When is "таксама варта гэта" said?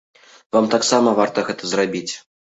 0.75-1.71